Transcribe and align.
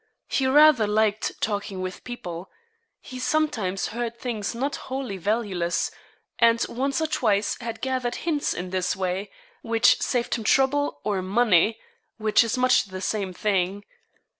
He 0.27 0.47
rather 0.47 0.87
liked 0.87 1.39
talking 1.41 1.79
with 1.79 2.03
people; 2.03 2.49
he 3.01 3.19
sometimes 3.19 3.89
heard 3.89 4.17
things 4.17 4.55
not 4.55 4.75
wholly 4.89 5.17
valueless, 5.17 5.91
and 6.39 6.65
once 6.67 6.99
or 7.01 7.05
twice 7.05 7.55
had 7.61 7.81
gathered 7.81 8.15
hints 8.15 8.55
in 8.55 8.71
this 8.71 8.95
way, 8.95 9.29
which 9.61 10.01
saved 10.01 10.33
him 10.33 10.43
trouble, 10.43 11.01
or 11.03 11.21
money, 11.21 11.77
which 12.17 12.43
is 12.43 12.57
much 12.57 12.85
the 12.85 12.99
same 12.99 13.31
thing. 13.31 13.83